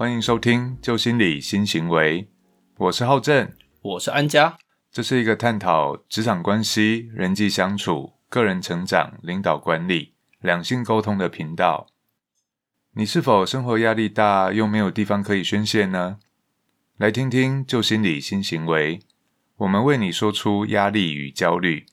[0.00, 2.26] 欢迎收听旧心理新行为，
[2.78, 3.52] 我是浩正，
[3.82, 4.56] 我是安家。
[4.90, 11.88] 这是一个探讨职场关系、人际相处、个人成长、领导管理、两性沟通的频道。
[12.94, 16.16] 你是否生活压力大，又没有地方可以宣泄呢？
[16.96, 19.00] 来听听旧心理新行为，
[19.58, 21.84] 我们为你说出压力与焦虑，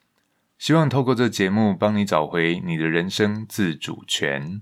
[0.57, 4.61] 希望透过这节目帮你找回你的人生自主权。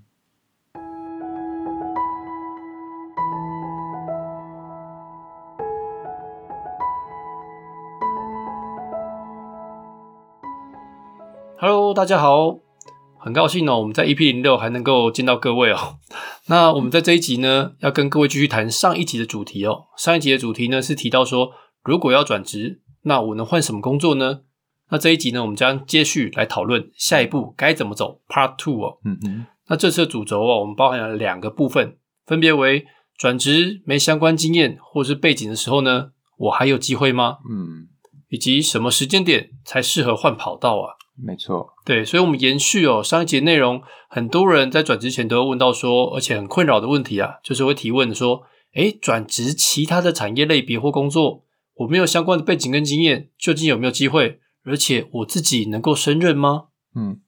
[11.57, 12.59] Hello，大家好，
[13.17, 15.99] 很高兴哦，我们在 EP 零六还能够见到各位哦。
[16.47, 19.85] 那我们在这一集呢，要跟各位继续谈上一集的主题哦。
[19.95, 24.41] 上一集的主题呢是提到说，如果要转职，那我能换什么工作呢？
[24.89, 28.97] 那这一集呢，我们将接续来讨论下一步该怎么走，Part Two 哦。
[29.05, 29.45] 嗯嗯。
[29.69, 32.85] 那这次的主轴哦，我们包含了两个部分，分别为
[33.17, 37.37] 转职没相关经验或是背景的时候呢，我还有机会吗？
[37.49, 37.87] 嗯。
[38.27, 40.99] 以及什么时间点才适合换跑道啊？
[41.17, 51.43] 没错，对，所以，我们延续哦上一节内容，很多人在转职前都会问到说，而且很困扰的问题啊，就是会提问说，诶，转职其他的产业类别或工作，
[51.75, 54.39] 我没有相关的背景跟经验，究竟有没有机会？
[54.65, 56.65] 而且我自己能够胜任吗？
[56.95, 57.21] 嗯，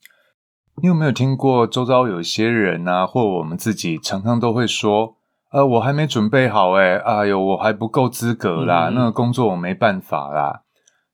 [0.82, 5.16] 你有没有听过周遭有些人啊，或我们自己常常都会说，
[5.52, 10.64] 呃，我还没准备好，诶，哎呦，我还不够资格啦，那个工作我没办法啦。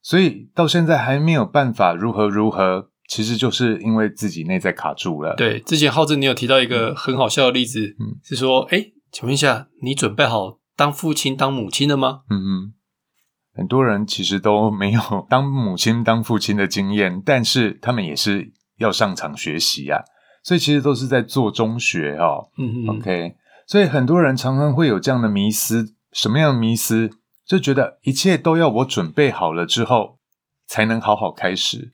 [0.03, 5.33] 所以到现在还没有办法如何如何，其实就是因为自己内在卡住了。
[5.35, 12.23] 对，之前浩正你有提到一个很好笑的例子，嗯，是说，哎，请问一下，你准备好当父亲、当母亲了吗？
[12.29, 12.73] 嗯嗯，
[13.55, 20.03] 很多人其实都没有 当母亲、当父亲的经验，但是他们也是要上场学习呀，
[20.43, 22.49] 所以其实都是在做中学哦。
[22.57, 23.35] 嗯嗯，OK，
[23.67, 27.09] 所以很多人常常会有这样的迷思，什么样的迷思？
[27.45, 30.17] 就觉得一切都要我准备好了之后
[30.65, 31.93] 才能好好开始，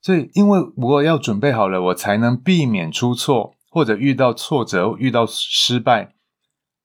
[0.00, 6.14] 所以因为我要准备好了，我才能避免出错或者遇到挫折、遇到失败，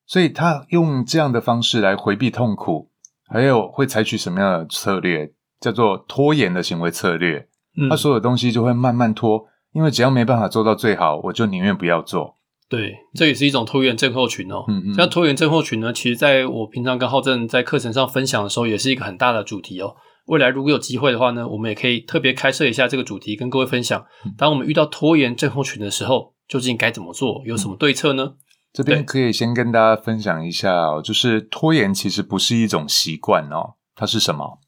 [0.06, 2.92] 所以他用这样的方式来回避痛苦，
[3.28, 7.48] 还有会采取什么样的策略，叫做拖延的行为策略。
[7.90, 12.35] 他所有东西就会慢慢拖，因为只要没办法做到最好，我就宁愿不要做。
[12.68, 14.66] 对，这也是一种拖延症候群哦。
[14.68, 19.96] 嗯嗯，像拖延症候群呢，其实在我平常跟浩正在课程上分享的时候，也是一个很大的主题哦。
[20.26, 24.04] 未来如果有机会的话呢，我们也可以特别开设一下这个主题，跟各位分享。
[24.36, 27.44] 当我们遇到拖延症候群的时候，究竟该怎么做？
[27.46, 28.34] 有什么对策呢？
[28.74, 34.60] 这边可以先跟大家分享一下哦，就是拖延其实不是一种习惯哦，它是什么？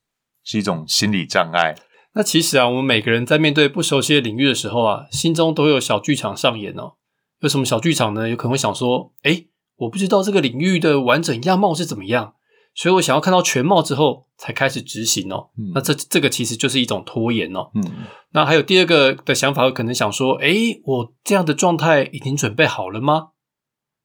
[0.44, 1.76] 是一种心理障碍。
[2.14, 6.94] 那其实啊，我们每个人在面对不熟悉的领域的时候啊，心中都有小剧场上演哦。
[7.40, 8.28] 有什么小剧场呢？
[8.28, 12.34] 有可能会想说：“哎，我不知道这个领域的完整样貌是怎么样，
[12.74, 17.70] 所以我想要看到全貌之后才开始执行哦。”那这这个其实就是一种拖延哦。
[17.76, 17.84] 嗯，
[18.32, 20.50] 那还有第二个的想法，可能想说：“哎，
[20.84, 23.30] 我这样的状态已经准备好了吗？”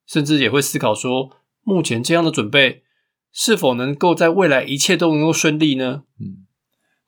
[0.06, 1.30] 甚至也会思考说
[1.64, 2.82] ：“目前这样的准备
[3.32, 6.41] 是否能够在未来一切都能够顺利呢？”嗯。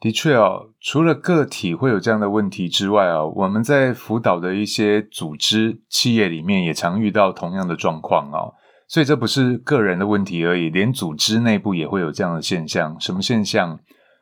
[0.04, 8.52] 的确哦，除了个体会有这样的问题之外啊，我们在辅导的一些组织、企业里面也常遇到同样的状况哦。
[8.86, 13.00] 所以这不是个人的问题而已，连组织内部也会有这样的现象。
[13.00, 13.80] 什么现象？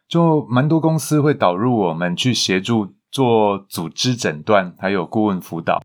[0.09, 5.83] 就蛮多公司会导入我们去协助做组织诊断，还有顾问辅导，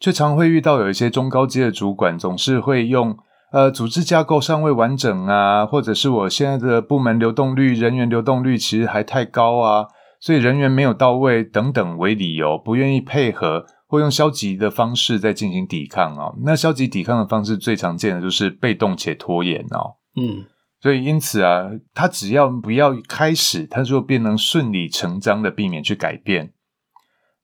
[0.00, 3.16] 却常会遇到有一些中高阶的主管总是会用。
[3.52, 9.86] 呃，组织架构尚未完整啊，或者是我现在的部门流动率、人员流动率其实还太高啊，
[10.20, 16.32] 所以人员没有到位等等为理由，不愿意配合，或用消极的方式在进行抵抗啊。
[16.44, 20.00] 那消极抵抗的方式最常见的就是被动且拖延哦。
[20.16, 20.46] 嗯，
[20.80, 26.54] 所以因此啊，他只要不要开始，他就便能顺理成章的避免去改变。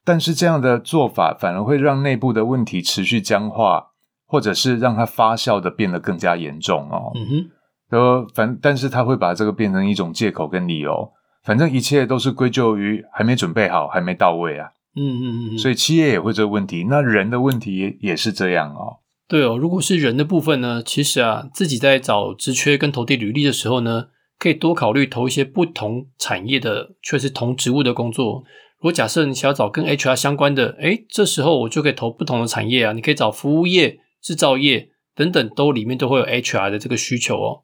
[0.07, 3.88] 但是这样的做法反而会让内部的问题持续僵化。
[4.31, 7.51] 或者是让它发酵的变得更加严重哦，嗯哼，
[7.97, 11.11] 呃，反但是他会把这个变成一种借口跟理由，
[11.43, 18.99] 反正一切都是归咎于还没准备好，还没到位啊，嗯嗯嗯，所以企业也会这个问题，那人的问题也是这样哦。
[19.27, 24.09] 对哦，如果是人的部分呢，其实啊，自己在找职缺跟投递履历的时候呢，
[24.39, 28.43] 可以多考虑投一些不同产业的，却是同职务的工作。
[28.79, 33.99] 如果假设你想要找跟 HR 相关的，诶，这时候我就可以投不同的产业啊，你可以找服务业。
[34.23, 37.63] 制造业等等都里面都会有 HR 的这个需求哦，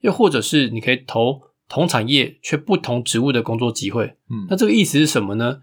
[0.00, 4.04] 又或者是你可以投同产业却不同职务的工作机会。
[4.30, 5.58] 嗯，那这个意思是什么呢？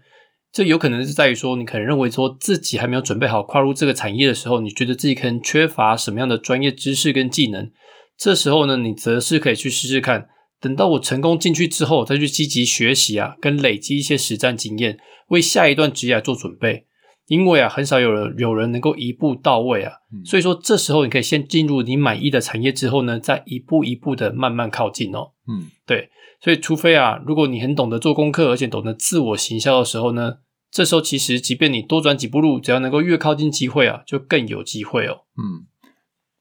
[0.52, 7.70] 这有可能是在于说，你可能认为说自己还没有准备好跨入这个产业的时候，你觉得自己可能缺乏什么样的专业知识跟技能。
[8.18, 10.28] 这时候呢，你则是可以去试试看。
[10.60, 14.98] 等到我成功进去之后，再去积极学习啊，跟累积一些实战经验，
[15.28, 16.86] 为下一段职业做准备。
[17.32, 25.30] 因为啊，很少有人有人能够一步到位啊，所以说这时候你可以先进入你满意的产业之后呢，再一步一步的慢慢靠近哦。
[25.48, 26.10] 嗯，对。
[26.42, 30.40] 所以除非啊，如果你很懂得做功课，而且懂得自我行销的时候呢，
[30.70, 35.24] 这时候其实即便你多转几步路，只要能够越靠近机会啊，就更有机会哦。
[35.38, 35.64] 嗯。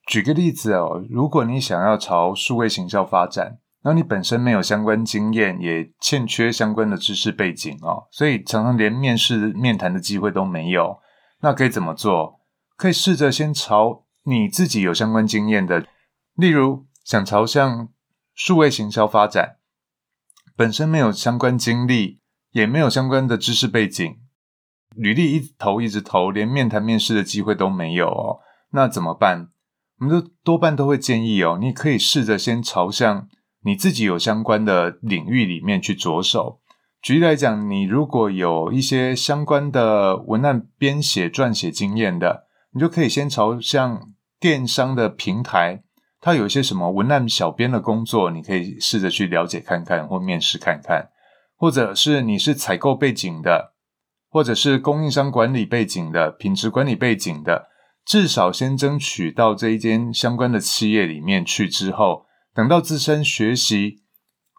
[0.06, 11.00] 举个例子哦，如果你想要朝数位行销发展，那你本身没有相关经验，也欠缺相关的知识背景哦，所以常常连面试面谈的机会都没有。
[11.42, 12.40] 那可以怎么做？
[12.78, 15.86] 可以试着先朝你自己有相关经验的，
[16.36, 17.90] 例如想朝向
[18.36, 19.58] 数位行销发展，
[20.56, 22.20] 本身没有相关经历，
[22.52, 24.18] 也没有相关的知识背景，
[24.96, 28.40] 履历一投一直投，连面谈面试的机会都没有哦，
[28.72, 29.50] 那怎么办？
[30.00, 33.28] 我们都多半都会建议哦，你可以试着先朝向
[33.64, 36.60] 你自己有相关的领域里面去着手。
[37.02, 45.84] 举例来讲，你如果有一些相关的文案编写、撰写经验的，你就可以先朝向电商的平台，
[46.20, 51.10] 它有一些什么文案小编的工作，你可以试着去了解看看，或面试看看。
[51.56, 53.74] 或者是你是采购背景的，
[54.30, 57.70] 或者是供应商管理背景的、品质管理背景的。
[58.04, 64.02] 至少先争取到这一间相关的企业里面去之后，等到自身学习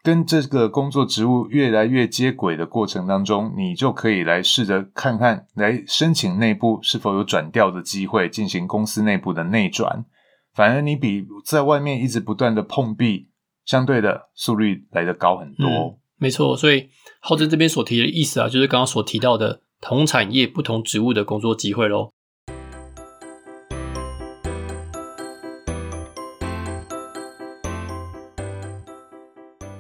[0.03, 10.05] 跟这个工作职务越来越接轨的过程当中，你就可以来试着看看，来申请内部是否有转调的机会，进行公司内部的内转。
[10.55, 13.29] 反而你比在外面一直不断的碰壁，
[13.65, 15.99] 相对的速率来得高很多。
[16.17, 16.89] 没错，所以
[17.21, 22.11] 浩真这边所提的意思啊，就是刚刚所提到的同产业不同职务的工作机会喽。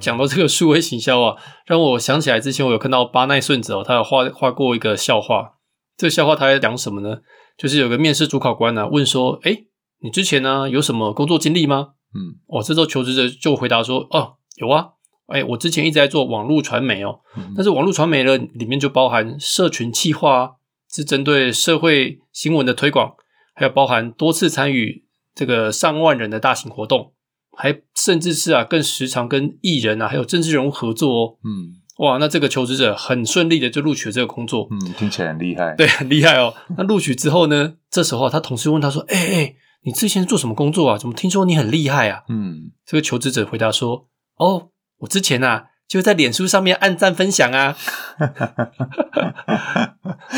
[0.02, 5.54] 讲到这个数位行销啊， 让我想起来之前我有看到巴奈顺子哦，他有画画过一个笑话。
[5.96, 7.18] 这个笑话他在讲什么呢？
[7.56, 9.64] 就是有个面试主考官呢问说：“哎，
[10.00, 14.88] 你之前呢有什么工作经历吗？”嗯，哦，这时候求职者就回答说：“哦，有啊，
[15.28, 17.20] 哎，我之前一直在做网络传媒哦，
[17.54, 20.50] 但是网络传媒呢里面就包含社群企划啊，
[20.90, 23.14] 是针对社会新闻的推广，
[23.54, 25.04] 还有包含多次参与
[25.34, 27.12] 这个上万人的大型活动。”
[27.54, 31.36] 还甚至是啊，更时常跟艺人啊，还有政治人物合作哦。
[31.44, 34.66] 嗯，哇，那这个求职者很顺利的就录取了这个工作。
[34.70, 35.74] 嗯，听起来很厉害。
[35.76, 36.54] 对，很厉害哦。
[36.76, 37.74] 那录取之后呢？
[37.90, 40.96] 这时候他同事问他说：“哎哎，你之前做什么工作啊？
[40.96, 44.08] 怎么听说你很厉害啊？”嗯，这个求职者回答说
[44.38, 44.70] ：“哦，
[45.00, 47.76] 我之前啊，就在脸书上面按赞分享啊。”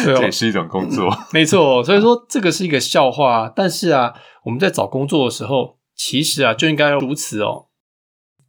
[0.05, 1.85] 这也是一种工作，没错。
[1.85, 4.15] 所以说这个是一个笑话，但是啊，
[4.45, 5.79] 我们在找工作的时候。
[5.95, 7.69] 其实啊，就应该如此哦，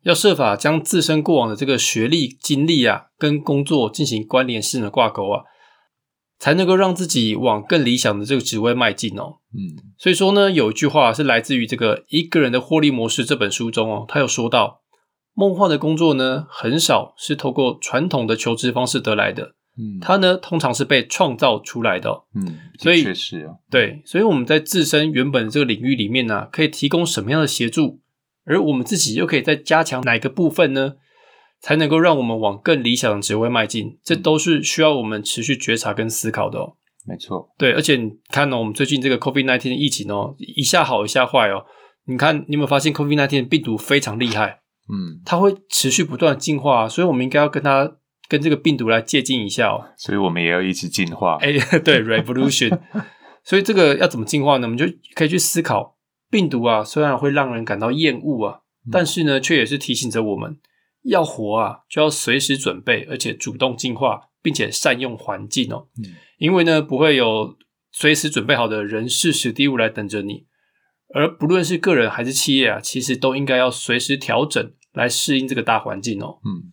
[0.04, 5.44] 要设法将自身过往的这个学历经历啊，跟工作进行关联性的挂钩啊，
[6.40, 9.38] 才能够让自己往更理想的这个职位迈进哦。
[9.54, 14.82] 嗯，所以说呢，有一句话是来自于这个《一个人的获利模式》这本书中哦，他有说到，
[15.34, 19.56] 梦幻的工作呢，很少是透过传统的求职方式得来的。
[19.78, 22.24] 嗯，它呢通常是被创造出来的。
[22.34, 28.00] 嗯，所以确实啊，对，所以我们在自身原本这个领域里面呢，可以提供什么样的协助，
[28.46, 30.94] 而我们自己又可以再加强哪个部分呢，
[31.60, 33.98] 才能够让我们往更理想的职位迈进？
[34.02, 36.78] 这都是需要我们持续觉察跟思考的哦。
[37.06, 41.66] 没错，对，而且你看呢，我们最近这个 COVID nineteen 的疫情哦，一下好一下坏哦。
[42.06, 44.62] 你看，你有没有发现 COVID nineteen 病毒非常厉害？
[44.88, 47.98] 嗯，它会持续不断进化，所以我们应该要跟它。
[48.28, 51.38] 跟这个病毒来接近一下哦，所以我们也要一起进化。
[51.42, 51.52] 哎，
[51.84, 52.80] 对，revolution。
[53.44, 54.66] 所以这个要怎么进化呢？
[54.66, 55.98] 我们就可以去思考，
[56.32, 58.60] 病毒啊，虽然会让人感到厌恶啊，
[58.92, 60.58] 但是呢，却也是提醒着我们
[61.04, 65.90] 要活啊，就要随时准备，而且主动进化，并且善用环境哦。
[66.04, 67.56] 嗯，因为呢，不会有
[67.92, 70.48] 随时准备好的人事史地物来等着你，
[71.14, 76.40] 而不论是个人还是企业啊，其实都应该要随时调整来适应这个大环境哦。
[76.44, 76.72] 嗯。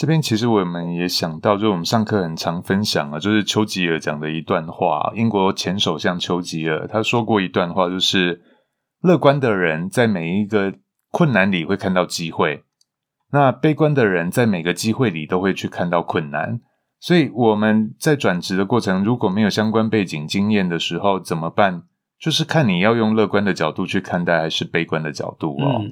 [0.00, 5.12] 这边其实我们也想到，就是我们上课很常分享啊，就是丘吉尔讲的一段话。
[5.14, 8.40] 英国前首相丘吉尔他说过一段话，就是
[9.02, 10.72] 乐观的人在每一个
[11.10, 12.64] 困难里会看到机会，
[13.32, 16.62] 那悲观的人在每个机会里都会去看到困难。
[16.98, 21.82] 所以我们在转职的过程，如果没有相关背景经验的时候怎么办？
[22.18, 25.84] 就是看你要用乐观的角度去看待，还是悲观的角度哦。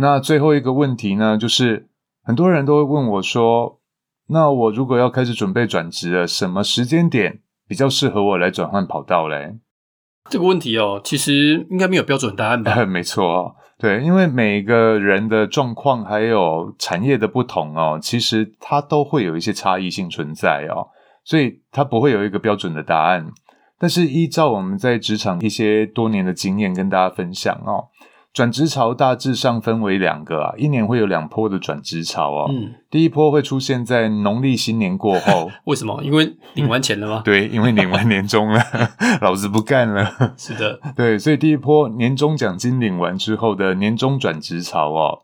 [0.00, 1.88] 那最后一个问题呢，就是
[2.22, 3.80] 很多人都会问我说，
[4.28, 9.56] 那我如果要开始准备转职了，什么时间点比较适合我来转换跑道嘞？
[10.30, 12.84] 这个问题哦，其实应该没有标准答案吧？
[12.86, 20.88] 没错哦，对，因为每个人的状况还有产业的不同哦，其实它都会有一些差异性存在哦，
[21.24, 23.30] 所以它不会有一个标准的答案。
[23.78, 27.88] 但是依照我们在职场一些多年的经验跟大家分享哦。
[28.32, 32.46] 转职潮大致上分为两个啊，一年会有两波的转职潮哦。
[32.48, 35.50] 嗯，第一波会出现在农历新年过后。
[35.66, 36.00] 为什么？
[36.04, 37.22] 因为领完钱了吗？
[37.26, 38.62] 对，因为领完年终了，
[39.20, 40.34] 老子不干了。
[40.36, 45.22] 是的，对，所以第一波年终奖金领完之后的年终转职潮哦。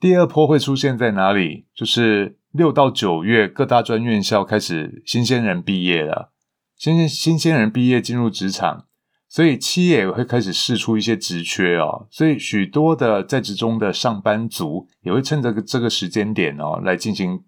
[0.00, 1.66] 第二波会出现在哪里？
[1.76, 6.32] 就是六到九月，各大专院校开始新鲜人毕业了，
[6.76, 8.86] 新新鲜人毕业进入职场。
[9.28, 17.44] 所以企业也会开始试出一些职缺哦，所以许多的在职中的上班族也会趁这个这个时间点哦来进行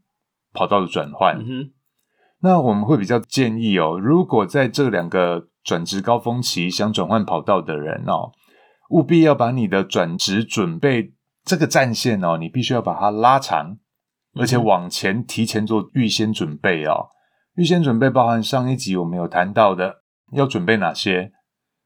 [0.53, 1.39] 跑道的转换。
[1.39, 1.71] 嗯
[2.43, 8.33] 那我们会比较建议哦，如果在这两个转职高峰期想转换跑道的人哦，
[8.91, 11.13] 务必要把你的转职准备
[11.45, 13.77] 这个战线哦，你必须要把它拉长，
[14.35, 17.09] 而且往前提前做预先准备哦。
[17.57, 19.97] 预先准备包含上一集我们有谈到的
[20.33, 21.33] 要准备哪些。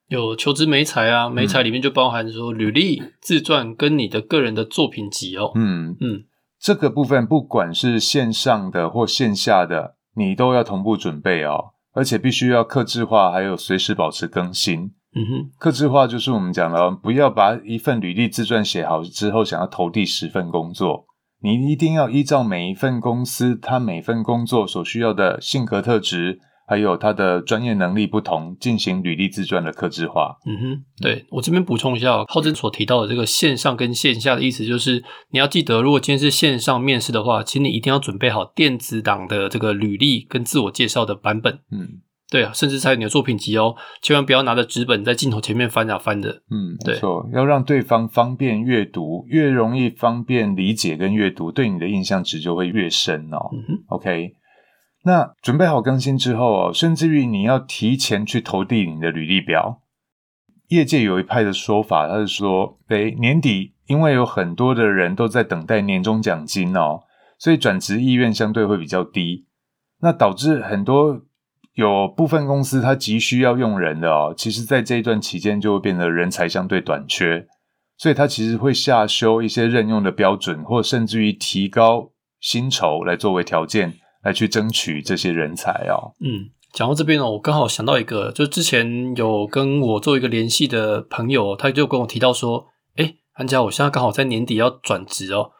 [0.09, 5.53] 有求职美材啊，美材里面就包含说履历、自传跟你的个人的作品集哦。
[5.55, 6.25] 嗯嗯，
[6.61, 14.93] 这个部分不管是线上的或线下的，你都要同步准备哦，而且必须要克制化，还有随时保持更新。
[15.17, 21.07] 嗯哼，克制化就是我们讲的，不要把一份履历自传写好之后，想要投递十份工作，
[21.41, 26.41] 你一定要依照每一份公司它每份工作所需要的性格特质。
[26.67, 30.37] 还有他的专业能力不同，进行履历自传的克制化。
[30.47, 41.61] 嗯哼，对我这边补充一下，浩真所提到的这个线上跟线下的意思，就是你要记得，如果今天是线上面试的话，请你一定要准备好电子档的这个履历跟自我介绍的版本。
[41.71, 46.31] 嗯，对啊，甚至还有你的作品集哦，千万不要拿着纸本在镜头前面翻啊翻的。
[46.51, 53.51] 嗯，没错，要让对方方便阅读，越容易方便理解跟阅读，对你的印象值就会越深哦。
[53.53, 54.33] 嗯哼，OK。
[55.07, 59.83] 那准备好更新之后哦，甚至于你要提前去投递你的履历表。
[60.69, 67.03] 业界有一派的说法，他是说，诶，年底因为有很多的人都在等待年终奖金哦，
[67.39, 69.47] 所以转职意愿相对会比较低。
[70.01, 71.21] 那导致很多
[71.75, 77.47] 有部分公司它急需要用人的哦，其实在这一段期间就会变得人才相对短缺，
[77.99, 83.99] 所以它其实会下修一些任用的标准，或甚至于提高薪酬来作为条件。
[84.25, 86.17] 来去争取这些人才哦。
[86.21, 92.67] 嗯，讲到这边哦，我刚好想到一个，就之前有跟我做一个联系的朋友，他就跟我提到说，
[92.97, 95.51] 哎，安佳，我现在刚好在年底要转职哦，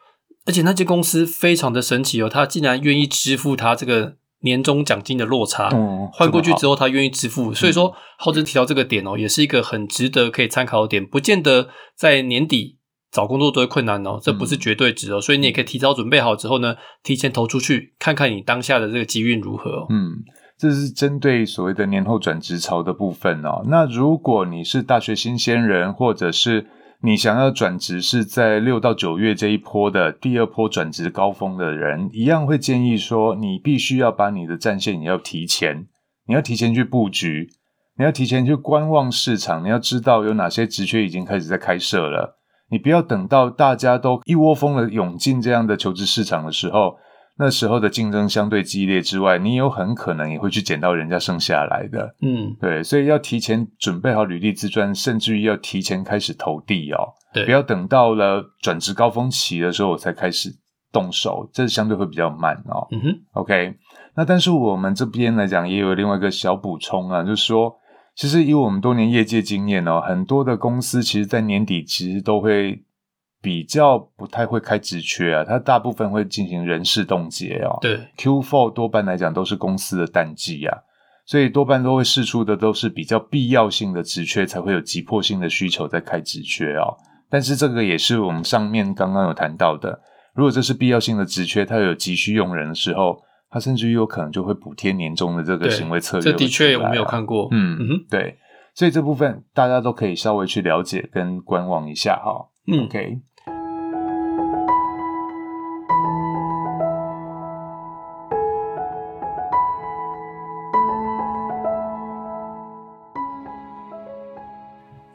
[0.45, 5.69] 而且那间公司非常的神奇哦，他竟然愿意支付他这个年终奖金的落差，
[6.11, 12.79] 换过去之后他愿意支付，所以说浩真提到这个点哦，也是一个很值得可以参考的点，不见得在年底。
[13.15, 19.87] 找工作都会困难哦，这不是绝对值哦，所以你也可以提早准备好之后呢，提前投出去，看看你当下的这个机运如何。
[19.89, 20.17] 嗯，
[20.57, 23.63] 这是针对所谓的年后转职潮的部分哦。
[23.67, 26.67] 那如果你是大学新鲜人，或者是
[27.01, 35.87] 你想要转职是在六到九月这一波的第二波转职高峰的人，一样会建议说，你必须要把你的战线也要提前，
[36.27, 37.47] 你要提前去布局，
[37.97, 42.39] 你要提前去观望市场，你要知道有哪些职缺已经开始在开设了。
[42.75, 46.97] 你不要等到大家都一窝蜂的涌进这样的求职市场的时候，
[47.37, 52.13] 那时候的竞争相对激烈之外，你有很可能也会去捡到人家剩下来的。
[52.21, 57.13] 嗯，对，所以要提前准备好履历自传，甚至于要提前开始投递哦。
[57.33, 60.49] 对，不要等到了转职高峰期的时候我才开始
[60.91, 62.85] 动手，这相对会比较慢哦。
[62.91, 63.73] 嗯哼，OK，
[64.17, 67.73] 那但是我们这边来讲也有另外一个小补充啊，就是说。
[68.15, 72.81] 其实以我们多年业界经验哦，很多的公司其实，在年底其实都会
[73.41, 77.77] 比较不太会开职缺啊，它大部分会进行人事冻结哦。
[77.81, 80.77] 对，Q four 多半来讲都是公司的淡季啊，
[81.25, 86.95] 所以多半都会试出的都是比较必要性的职缺，才会有急迫性的需求在开职缺哦。
[87.29, 89.99] 但是这个也是我们上面刚刚有谈到的，
[90.33, 93.21] 如果这是必要性的职缺，它有急需用人的时候。
[93.55, 97.47] 他甚至于有可能就会补贴年终的这个行为策略，这的确我没有看过。
[97.51, 98.37] 嗯嗯，对，
[98.73, 102.49] 所以这部分大家都可以稍微去了解跟观望一下哈。
[102.67, 103.21] 嗯，OK。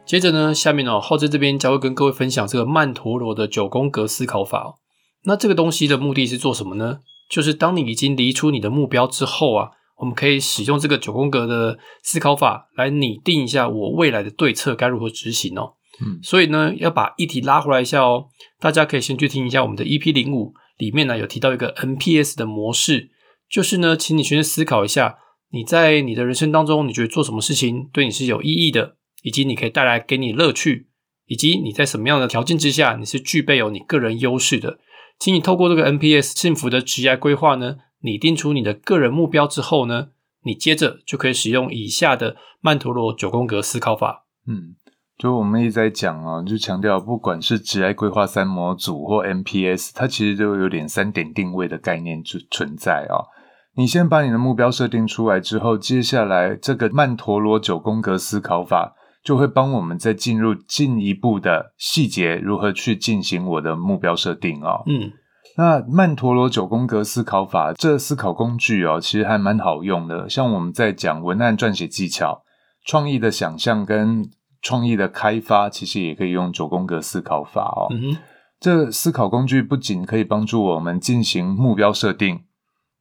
[0.06, 4.76] 接着呢，下面哦，浩在这边将会跟各位分享这个曼陀罗的九宫格思考法。
[5.24, 7.00] 那这个东西的目的是做什么呢？
[7.30, 15.74] 就是当你已经离出你的目标之后啊，我们可以使用这个九宫格的思考法来拟定一下我未来的对策该如何执行哦。
[16.02, 18.26] 嗯，所以呢，要把议题拉回来一下哦。
[18.58, 23.10] 大家可以先去听一下我们的 EP 零五里面呢有提到一个 NPS 的模式，
[23.48, 25.18] 就是呢，请你先思考一下，
[25.52, 28.96] 你在你的人生当中，你觉得做什么事情对你是有意义的？
[29.22, 30.88] 以及你可以带来给你乐趣，
[31.26, 34.78] 以及你在什么样的条件之下你是具备有你个人优势的，
[35.20, 40.08] 请你透过这个 NPS 幸福的职业规划呢，拟定出你的个人目标之后呢，
[40.44, 44.24] 你接着就可以使用以下的曼陀罗九宫格思考法。
[44.46, 44.76] 嗯，
[45.18, 53.28] 就我们一直在讲啊，就强调不管是职业规划三模组或 NPS，它其实都有点三点定位的概念存存在啊。
[53.76, 58.96] 你先把你的目标设定出来之后，接下来这个曼陀罗九宫格思考法。
[59.22, 64.82] 就会帮我们再进入进一步的细节，如何去进行我的目标设定哦。
[64.86, 65.12] 嗯，
[65.56, 70.28] 那曼陀罗九宫格思考法这思考工具哦，其实还蛮好用的。
[70.28, 72.42] 像我们在讲文案撰写技巧、
[72.86, 74.30] 创意的想象跟
[74.62, 77.88] 创意的开发，其实也可以用九宫格思考法哦。
[77.90, 78.16] 嗯，
[78.58, 82.44] 这思考工具不仅可以帮助我们进行目标设定，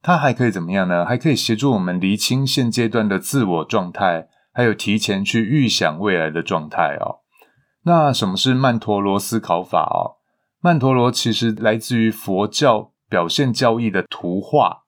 [0.02, 1.06] 它还可以怎么样呢？
[1.06, 4.28] 还可以协助我们厘清现阶段的自我状态。
[4.60, 7.20] 还有提前去预想未来的状态哦。
[7.84, 10.20] 那什么是曼陀罗思考法哦？
[10.60, 14.82] 曼陀罗其实来自于佛教表现教义的图画。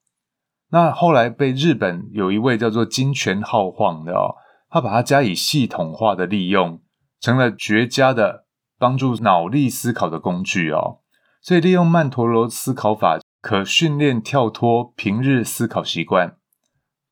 [0.73, 4.37] 那后来被日本有一位叫做金泉浩晃的哦，
[4.69, 6.83] 他把它加以系统化的利用，
[7.19, 8.45] 成了绝佳的
[8.79, 10.99] 帮助脑力思考的工具哦。
[11.41, 16.37] 所以利用曼陀罗思考法，可训练跳脱平日思考习惯，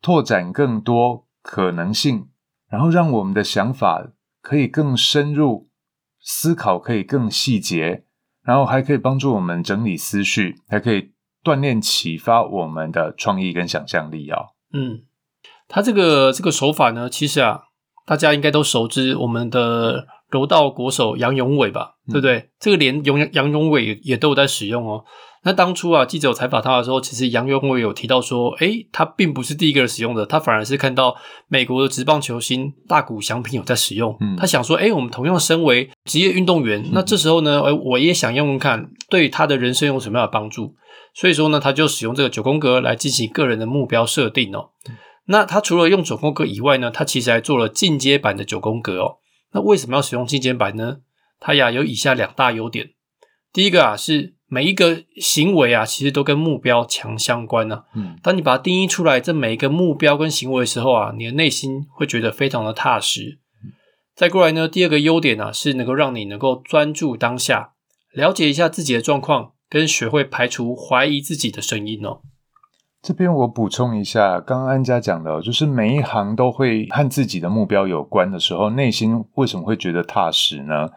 [0.02, 2.29] 拓展更多可能性。
[2.70, 5.68] 然后让我们的想法可以更深入，
[6.20, 8.04] 思考可以更细节，
[8.44, 11.10] 然后还可以帮助我们整理思绪，还可以
[11.42, 14.38] 锻炼启发我们的创意跟想象力啊。
[14.72, 15.02] 嗯，
[15.68, 17.64] 他这个这个手法呢，其实啊，
[18.06, 22.50] 大家应该都熟知，我们的柔道国手杨永伟吧，对不对？
[22.60, 25.04] 这个连杨杨永伟也都有在使用哦。
[25.42, 31.16] 那当初啊，记者有采访他的时候，其实杨永伟有提到说，诶，他并不是第一个使用的，他反而是看到
[31.48, 40.74] 美国的职棒球星大谷翔平有在使用，他想说，诶，我们同样身为职业运动员，那这时候呢，诶，我也想用用看，对他的人生有什么样的帮助？
[41.14, 44.72] 所以说呢，他就使用这个九宫格来进行个人的目标设定哦。
[45.24, 49.16] 那他除了用九宫格以外呢，他其实还做了进阶版的九宫格哦。
[49.54, 50.98] 那为什么要使用进阶版呢？
[51.40, 52.90] 它呀有以下两大优点，
[53.54, 54.34] 第一个啊是。
[54.50, 57.84] 每一个行为啊，其实都跟目标强相关呢。
[57.94, 63.38] 嗯，当你把它定义出来，这每一个目标跟行为的时候啊，你的内心会觉得非常的踏实。
[64.16, 67.74] 再过来呢，第二个优点呢，是能够让你能够专注当下，
[68.12, 72.20] 了解一下自己的状况，跟学会排除怀疑自己的声音哦。
[73.00, 80.90] 这边我补充一下，刚刚安家讲的，就是每一行都会和自己的目标有关的时候，内心为什么会觉得踏实呢？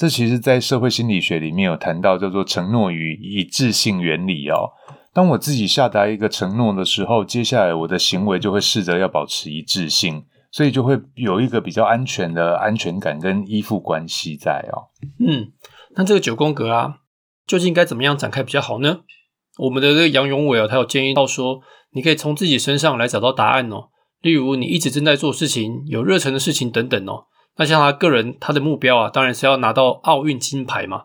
[0.00, 4.70] 这其实，在社会心理学里面有谈到叫做承诺与一致性原理哦。
[5.12, 14.88] 当我自己下达一个承诺的时候，接下来我的行为就会试着要保持一致性，所以就会有一个比较安全的安全感跟依附关系在哦。
[15.18, 15.52] 嗯，
[15.94, 17.00] 那这个九宫格啊，
[17.46, 19.00] 究竟该怎么样展开比较好呢？
[19.58, 21.60] 我们的这个杨永伟啊，他有建议到说，
[21.92, 23.90] 你可以从自己身上来找到答案哦。
[24.22, 27.26] 例如，你一直正在做事情、有热忱的事情等等哦。
[27.60, 31.02] 那像他个人，他的目标啊，当然是要拿到奥运金牌嘛。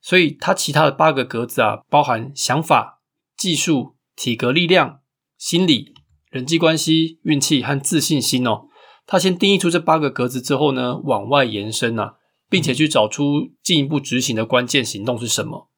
[0.00, 3.02] 所以他其他的八个格子啊，包含想法、
[3.36, 5.00] 技术、体格力量、
[5.36, 5.92] 心理、
[6.30, 8.68] 人际关系、运气和自信心哦。
[9.06, 12.14] 他先定义出这八个格子之后呢，往外延伸啊，
[12.48, 15.68] 并且去找出进一步执行的关键行动是什么。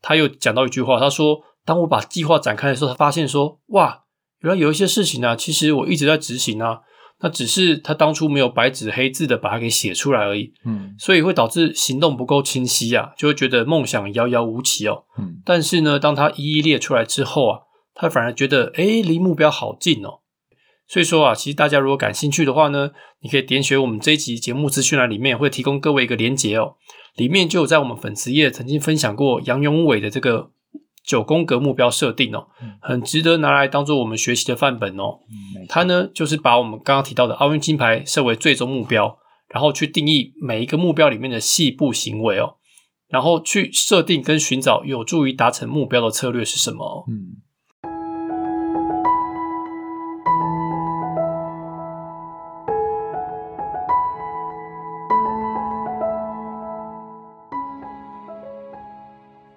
[0.00, 4.04] 他又讲到一句话，他说：“当我把计划展开的时候，他发现说，哇，
[4.38, 6.80] 原来有一些事情呢，其实我一直在执行啊。”
[7.22, 17.58] 那只是他当初没有白纸黑字的把它给写出来而已，嗯，所以会导致行动不够清晰啊，就会觉得梦想遥遥无期哦，嗯，但是呢，当他一一列出来之后啊，
[17.94, 20.18] 他反而觉得哎，离目标好近哦。
[20.88, 26.74] 所以说啊，其实大家如果感兴趣的话呢，你可以点选我们这一集节目资讯栏里面会提供各位一个连结哦，
[27.16, 30.50] 里面就有在我们粉丝页曾经分享过杨永伟的这个。
[31.04, 32.46] 九宫格目标设定哦，
[32.80, 35.18] 很值得拿来当做我们学习的范本哦。
[35.68, 42.56] 它呢，就是把我们刚刚提到的奥运金牌设为最终目标，然后去定义每一个目标里面的细部行为哦，
[43.08, 47.04] 然后去设定跟寻找有助于达成目标的策略是什么。
[47.08, 47.42] 嗯。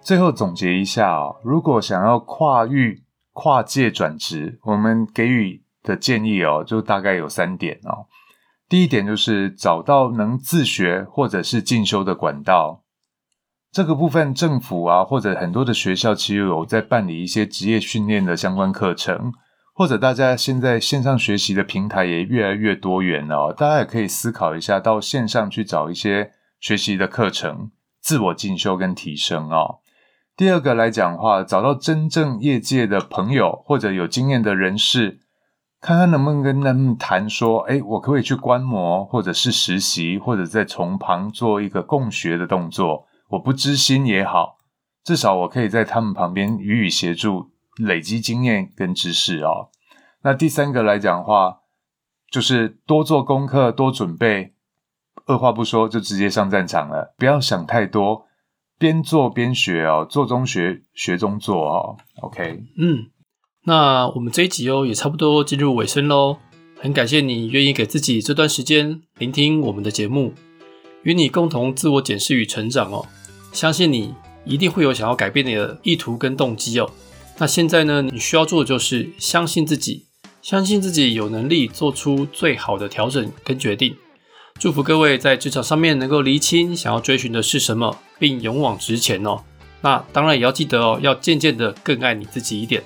[0.06, 8.06] 最后总结一下哦，如果想要跨域、跨界转职，我们给予的建议哦，就大概有三点哦。
[8.70, 12.84] 第一点就是找到能自学或者是进修的管道。
[13.72, 19.34] 这个部分政府啊，或者很多的学校其实有在办理一些职业训练的相关课程，
[19.74, 29.80] 或者大家现在线上学习的平台也越来越多元了，大家也可以思考一下，到线上去找一些学习的课程，自我进修跟提升哦。
[30.38, 35.20] 第二个来讲的话，找到真正业界的朋友或者有经验的人士，
[35.80, 43.06] 看看能不能跟他们谈说，哎，我可不可以去观摩，或者是实习，或者在从旁做一个共学的动作。
[43.30, 44.58] 我不知心也好，
[45.06, 49.70] 至少我可以在他们旁边予以协助，累积经验跟知识哦。
[50.24, 51.60] 那第三个来讲的话，
[52.30, 54.54] 就是多做功课，多准备，
[55.28, 58.26] 二话不说就直接上战场了，不要想太多，
[58.86, 61.98] 边做边学哦，做中学，学中做哦。
[62.22, 63.08] OK，嗯，
[63.64, 66.38] 那我们这一集哦也差不多进入尾声喽，
[66.80, 70.36] 很感谢你愿意给自己这段时间聆听我们的节目。
[71.02, 73.08] 与你共同自我检视与成长哦，
[73.52, 76.92] 相信你一定会有想要改变你的意图跟动机哦。
[77.40, 80.06] 那现在呢，你需要做的就是相信自己，
[80.44, 83.96] 相信自己有能力做出最好的调整跟决定。
[84.58, 89.42] 祝福各位在职场上面能够厘清想要追寻的是什么，并勇往直前哦。
[89.82, 92.82] 那当然也要记得哦，要渐渐的更爱你自己一点。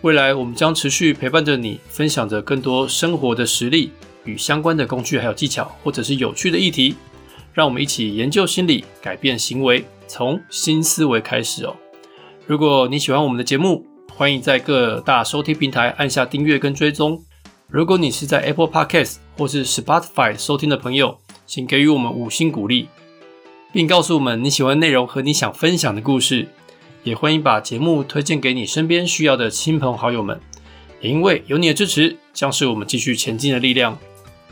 [0.00, 3.92] 未来我们将持续陪伴着你，分享着更多生活的实例
[4.24, 6.96] 与相关的工具还有技巧，或者是有趣的议题。
[7.52, 11.76] 让我们一起研究心理，改变行为，从新思维开始哦。
[12.46, 17.22] 如果你喜欢我们的节目，欢迎在各大收听平台按下订阅跟追踪。
[17.74, 22.86] 如果你是在 Apple Podcast 或是 Spotify 收听的朋友，请给予我们五星鼓励，
[23.72, 26.46] 并告诉我们你喜欢内容和你想分享的故事。
[27.02, 30.40] 也欢迎把节目推荐给你身边需要的亲朋好友们，
[31.00, 33.98] 也因为有你的支持，将是我们继续前进的力量。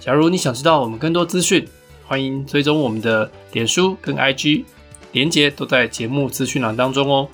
[0.00, 1.64] 假如你想知道我们更多资讯，
[2.08, 4.64] 欢迎追踪我们的脸书跟 IG，
[5.12, 7.28] 连接都在节目资讯栏当中哦。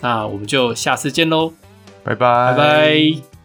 [0.00, 1.52] 那我们就下次见喽，
[2.02, 3.37] 拜拜拜拜。